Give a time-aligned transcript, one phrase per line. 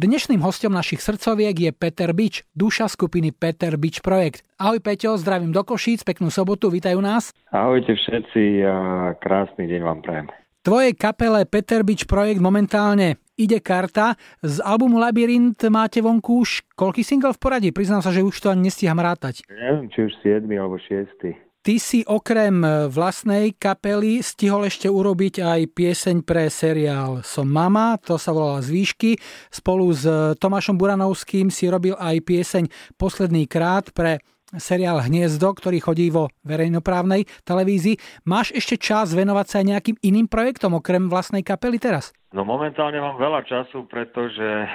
[0.00, 4.40] Dnešným hostom našich srdcoviek je Peter Bič, duša skupiny Peter Bič Projekt.
[4.56, 7.36] Ahoj Peťo, zdravím do Košíc, peknú sobotu, vítajú nás.
[7.52, 8.76] Ahojte všetci a
[9.20, 10.26] krásny deň vám prajem.
[10.64, 14.16] Tvojej kapele Peter Beach Projekt momentálne ide karta.
[14.40, 17.68] Z albumu Labyrint máte vonku už koľký single v poradí?
[17.68, 19.44] Priznám sa, že už to ani nestíham rátať.
[19.52, 21.49] Neviem, či už 7 alebo 6.
[21.70, 27.94] Ty si okrem e, vlastnej kapely stihol ešte urobiť aj pieseň pre seriál Som mama,
[27.94, 29.14] to sa volala Zvýšky.
[29.54, 30.02] Spolu s
[30.42, 32.64] Tomášom Buranovským si robil aj pieseň
[32.98, 34.18] Posledný krát pre
[34.58, 38.26] seriál Hniezdo, ktorý chodí vo verejnoprávnej televízii.
[38.26, 42.10] Máš ešte čas venovať sa aj nejakým iným projektom okrem vlastnej kapely teraz?
[42.34, 44.66] No momentálne mám veľa času, pretože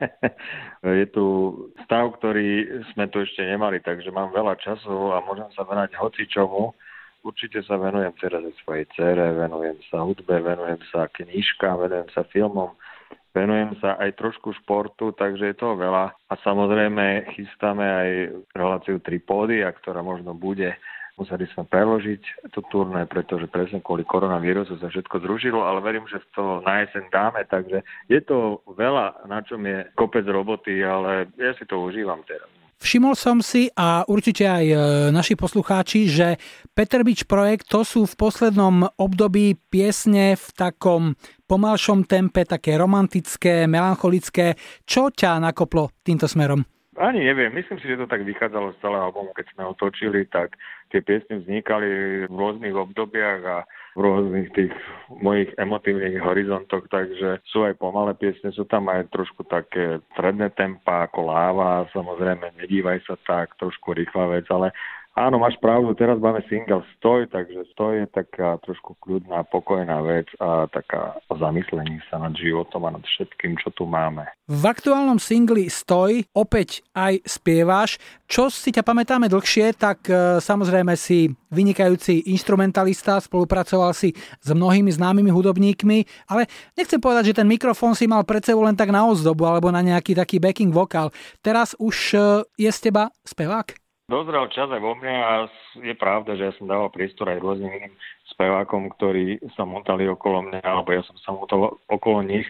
[1.00, 1.24] je tu
[1.84, 6.72] stav, ktorý sme tu ešte nemali, takže mám veľa času a môžem sa venovať hocičomu.
[7.20, 12.24] Určite sa venujem teraz aj svojej cere, venujem sa hudbe, venujem sa knižkám, venujem sa
[12.32, 12.72] filmom,
[13.36, 16.16] venujem sa aj trošku športu, takže je toho veľa.
[16.16, 18.08] A samozrejme chystáme aj
[18.56, 20.72] reláciu Tripódia, ktorá možno bude
[21.20, 26.24] museli sme preložiť tú turné, pretože presne kvôli koronavírusu sa všetko zrušilo, ale verím, že
[26.32, 31.52] to na jeseň dáme, takže je to veľa, na čom je kopec roboty, ale ja
[31.60, 32.48] si to užívam teraz.
[32.80, 34.76] Všimol som si a určite aj e,
[35.12, 36.40] naši poslucháči, že
[36.72, 41.12] Peter Beach projekt to sú v poslednom období piesne v takom
[41.44, 44.56] pomalšom tempe, také romantické, melancholické.
[44.88, 46.64] Čo ťa nakoplo týmto smerom?
[47.00, 50.28] Ani neviem, myslím si, že to tak vychádzalo z celého albumu, keď sme ho točili,
[50.28, 50.52] tak
[50.92, 51.88] tie piesne vznikali
[52.28, 53.58] v rôznych obdobiach a
[53.96, 54.74] v rôznych tých
[55.08, 61.08] mojich emotívnych horizontoch, takže sú aj pomalé piesne, sú tam aj trošku také stredné tempa
[61.08, 64.68] ako láva, samozrejme nedívaj sa tak, trošku rýchla vec, ale
[65.18, 70.30] Áno, máš pravdu, teraz máme single Stoj, takže Stoj je taká trošku kľudná, pokojná vec
[70.38, 74.22] a taká zamyslení sa nad životom a nad všetkým, čo tu máme.
[74.46, 77.98] V aktuálnom singli Stoj opäť aj spievaš.
[78.30, 84.94] Čo si ťa pamätáme dlhšie, tak e, samozrejme si vynikajúci instrumentalista, spolupracoval si s mnohými
[84.94, 86.46] známymi hudobníkmi, ale
[86.78, 89.82] nechcem povedať, že ten mikrofón si mal pred sebou len tak na ozdobu alebo na
[89.82, 91.10] nejaký taký backing vokál.
[91.42, 92.18] Teraz už e,
[92.54, 93.79] je z teba spevák?
[94.10, 95.32] Dozrel čas aj vo mne a
[95.78, 97.94] je pravda, že ja som dával priestor aj rôznym iným
[98.34, 102.42] spevákom, ktorí sa motali okolo mňa, alebo ja som sa motal okolo nich.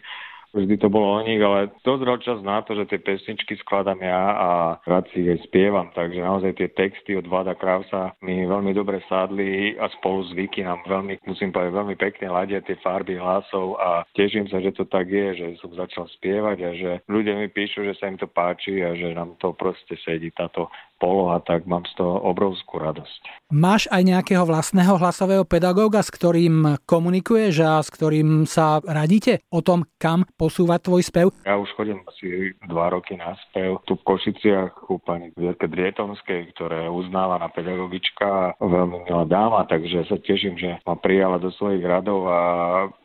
[0.50, 4.22] Vždy to bolo o nich, ale dozrel čas na to, že tie pesničky skladám ja
[4.34, 4.49] a
[4.82, 8.99] rád si ich aj spievam, takže naozaj tie texty od Vlada Krausa mi veľmi dobre
[9.06, 13.78] sadli a spolu s Vicky nám veľmi, musím povedať, veľmi pekne ladia tie farby hlasov
[13.78, 17.47] a teším sa, že to tak je, že som začal spievať a že ľudia mi
[17.47, 20.66] píšu, že sa im to páči a že nám to proste sedí táto
[21.00, 23.50] poloha, tak mám z toho obrovskú radosť.
[23.50, 29.65] Máš aj nejakého vlastného hlasového pedagóga, s ktorým komunikuješ a s ktorým sa radíte o
[29.65, 31.27] tom, kam posúvať tvoj spev?
[31.49, 36.53] Ja už chodím asi dva roky na spev tu v Košiciach u pani Vierke Drietonskej,
[36.55, 41.49] ktorá je uznávaná pedagogička a veľmi milá dáma, takže sa teším, že ma prijala do
[41.56, 42.41] svojich radov a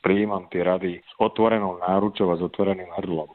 [0.04, 3.32] prijímam tie rady s otvorenou náručou a s otvoreným hrdlom.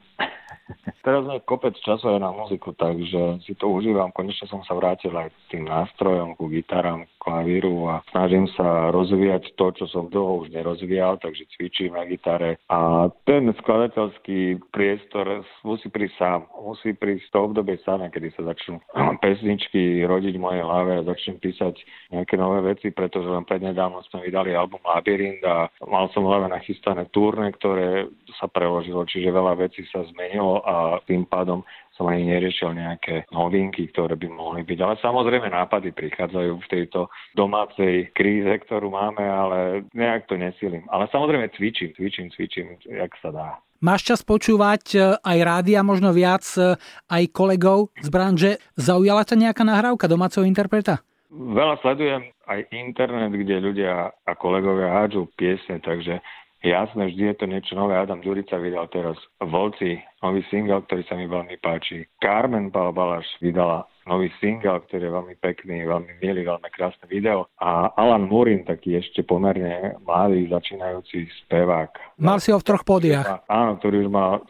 [1.01, 4.13] Teraz je kopec času aj na muziku, takže si to užívam.
[4.13, 9.53] Konečne som sa vrátil aj k tým nástrojom, ku gitaram, klavíru a snažím sa rozvíjať
[9.53, 12.57] to, čo som dlho už nerozvíjal, takže cvičím na gitare.
[12.73, 16.39] A ten skladateľský priestor musí prísť sám.
[16.57, 18.81] Musí prísť to obdobie samé, kedy sa začnú
[19.23, 21.77] pesničky rodiť v mojej hlave a začnem písať
[22.09, 27.05] nejaké nové veci, pretože len prednedávno sme vydali album Labyrint a mal som hlave nachystané
[27.13, 28.09] turné, ktoré
[28.41, 31.65] sa preložilo, čiže veľa vecí sa zmenilo a tým pádom
[32.01, 34.79] som ani neriešil nejaké novinky, ktoré by mohli byť.
[34.81, 40.81] Ale samozrejme nápady prichádzajú v tejto domácej kríze, ktorú máme, ale nejak to nesilím.
[40.89, 43.47] Ale samozrejme cvičím, cvičím, cvičím, jak sa dá.
[43.81, 46.77] Máš čas počúvať e, aj rádia, možno viac e,
[47.09, 48.51] aj kolegov z branže.
[48.77, 51.01] Zaujala ťa nejaká nahrávka domáceho interpreta?
[51.33, 56.21] Veľa sledujem aj internet, kde ľudia a kolegovia hádžu piesne, takže
[56.61, 57.97] Jasné, vždy je to niečo nové.
[57.97, 62.05] Adam Durica vydal teraz Volci, nový single, ktorý sa mi veľmi páči.
[62.21, 67.49] Carmen Balbalaš vydala nový single, ktorý je veľmi pekný, veľmi milý, veľmi krásne video.
[67.57, 72.21] A Alan Murin, taký ešte pomerne mladý, začínajúci spevák.
[72.21, 73.49] Mal si ho v troch podiach.
[73.49, 74.45] Áno, ktorý už mal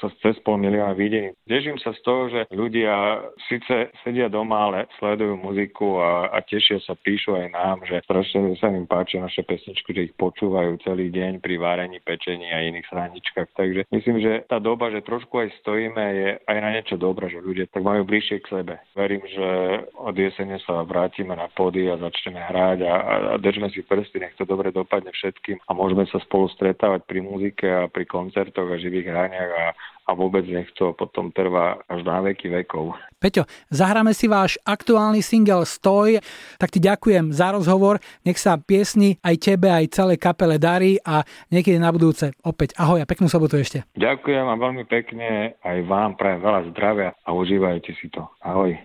[0.00, 1.32] sa cez pol milióna videní.
[1.48, 6.80] Teším sa z toho, že ľudia síce sedia doma, ale sledujú muziku a, a tešia
[6.84, 11.08] sa, píšu aj nám, že strašne sa im páčia naše pesničky, že ich počúvajú celý
[11.12, 13.48] deň pri várení pečení a iných sraničkách.
[13.56, 17.42] Takže myslím, že tá doba, že trošku aj stojíme, je aj na niečo dobré, že
[17.42, 18.74] ľudia tak majú bližšie k sebe.
[18.96, 19.48] Verím, že
[19.96, 24.20] od jesene sa vrátime na pody a začneme hrať a, a, a držme si prsty,
[24.20, 28.68] nech to dobre dopadne všetkým a môžeme sa spolu stretávať pri muzike a pri koncertoch
[28.68, 29.64] a živých hraniach a
[30.06, 32.94] a vôbec nech to potom trvá až na veky vekov.
[33.18, 33.42] Peťo,
[33.74, 36.22] zahráme si váš aktuálny single Stoj,
[36.62, 41.26] tak ti ďakujem za rozhovor, nech sa piesni aj tebe, aj celej kapele darí a
[41.50, 43.82] niekedy na budúce opäť ahoj a peknú sobotu ešte.
[43.98, 48.22] Ďakujem a veľmi pekne aj vám prajem veľa zdravia a užívajte si to.
[48.46, 48.78] Ahoj.